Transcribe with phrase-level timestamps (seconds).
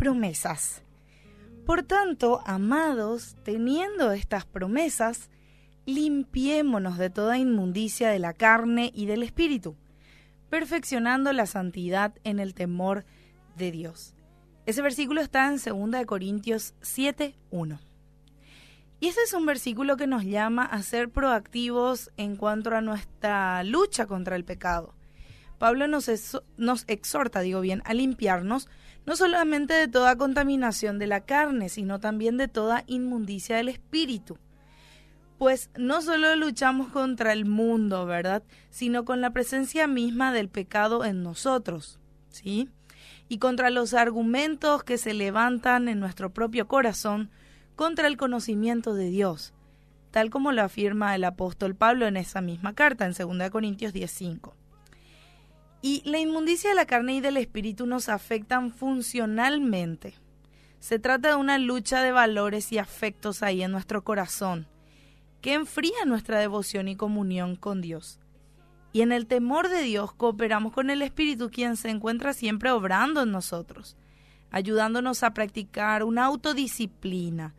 [0.00, 0.82] promesas.
[1.66, 5.28] Por tanto, amados, teniendo estas promesas,
[5.84, 9.76] limpiémonos de toda inmundicia de la carne y del espíritu,
[10.48, 13.04] perfeccionando la santidad en el temor
[13.58, 14.14] de Dios.
[14.64, 17.78] Ese versículo está en 2 Corintios 7, 1.
[19.00, 23.62] Y este es un versículo que nos llama a ser proactivos en cuanto a nuestra
[23.64, 24.94] lucha contra el pecado.
[25.60, 26.08] Pablo nos,
[26.88, 28.66] exhorta, digo bien, a limpiarnos
[29.04, 34.38] no solamente de toda contaminación de la carne, sino también de toda inmundicia del espíritu.
[35.36, 38.42] Pues no solo luchamos contra el mundo, ¿verdad?
[38.70, 42.70] Sino con la presencia misma del pecado en nosotros, ¿sí?
[43.28, 47.30] Y contra los argumentos que se levantan en nuestro propio corazón
[47.76, 49.52] contra el conocimiento de Dios,
[50.10, 54.54] tal como lo afirma el apóstol Pablo en esa misma carta, en 2 Corintios 10:5.
[55.82, 60.14] Y la inmundicia de la carne y del espíritu nos afectan funcionalmente.
[60.78, 64.66] Se trata de una lucha de valores y afectos ahí en nuestro corazón,
[65.40, 68.20] que enfría nuestra devoción y comunión con Dios.
[68.92, 73.22] Y en el temor de Dios cooperamos con el Espíritu, quien se encuentra siempre obrando
[73.22, 73.96] en nosotros,
[74.50, 77.54] ayudándonos a practicar una autodisciplina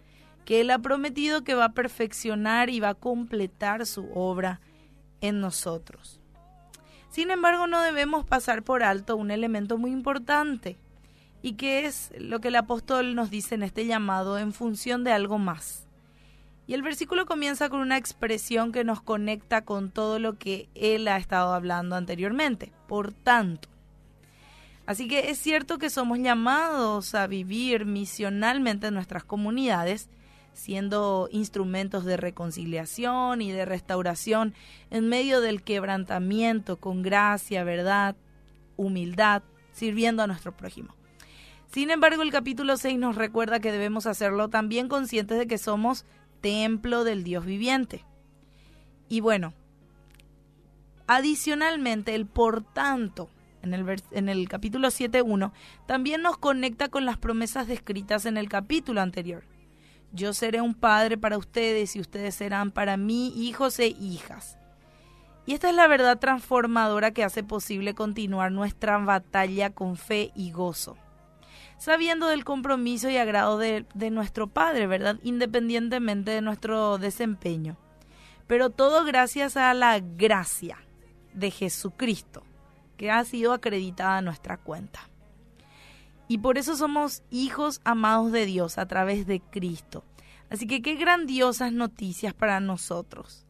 [0.45, 4.61] que Él ha prometido que va a perfeccionar y va a completar su obra
[5.21, 6.20] en nosotros.
[7.11, 10.77] Sin embargo, no debemos pasar por alto un elemento muy importante,
[11.41, 15.11] y que es lo que el apóstol nos dice en este llamado en función de
[15.11, 15.87] algo más.
[16.67, 21.07] Y el versículo comienza con una expresión que nos conecta con todo lo que él
[21.09, 22.71] ha estado hablando anteriormente.
[22.87, 23.67] Por tanto.
[24.85, 30.09] Así que es cierto que somos llamados a vivir misionalmente en nuestras comunidades,
[30.53, 34.53] siendo instrumentos de reconciliación y de restauración
[34.89, 38.15] en medio del quebrantamiento con gracia, verdad,
[38.77, 40.95] humildad, sirviendo a nuestro prójimo.
[41.71, 46.05] Sin embargo, el capítulo 6 nos recuerda que debemos hacerlo también conscientes de que somos
[46.41, 48.03] templo del Dios viviente.
[49.07, 49.53] Y bueno,
[51.07, 53.29] adicionalmente, el por tanto,
[53.61, 55.53] en el, en el capítulo 7.1,
[55.85, 59.43] también nos conecta con las promesas descritas en el capítulo anterior.
[60.13, 64.57] Yo seré un padre para ustedes y ustedes serán para mí hijos e hijas.
[65.45, 70.51] Y esta es la verdad transformadora que hace posible continuar nuestra batalla con fe y
[70.51, 70.97] gozo,
[71.77, 75.17] sabiendo del compromiso y agrado de, nuestro Padre, ¿verdad?
[75.23, 77.77] Independientemente de nuestro desempeño.
[78.47, 80.77] Pero todo gracias a la gracia
[81.33, 82.43] de Jesucristo,
[82.97, 85.10] que ha sido acreditada a nuestra cuenta.
[86.31, 90.05] Y por eso somos hijos amados de Dios a través de Cristo.
[90.49, 93.45] Así que qué grandiosas noticias para nosotros.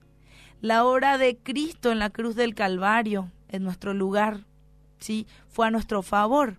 [0.61, 4.47] La obra de Cristo en la cruz del Calvario, en nuestro lugar,
[4.97, 5.27] ¿sí?
[5.47, 6.57] fue a nuestro favor.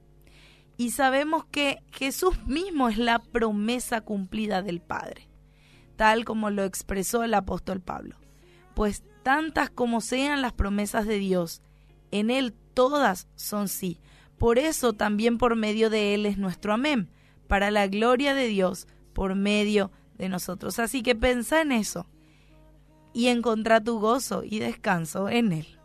[0.76, 5.28] Y sabemos que Jesús mismo es la promesa cumplida del Padre,
[5.96, 8.14] tal como lo expresó el apóstol Pablo.
[8.76, 11.62] Pues tantas como sean las promesas de Dios,
[12.12, 13.98] en Él todas son sí,
[14.42, 17.08] por eso también por medio de Él es nuestro amén,
[17.46, 20.80] para la gloria de Dios por medio de nosotros.
[20.80, 22.08] Así que pensa en eso
[23.14, 25.78] y encontra tu gozo y descanso en Él.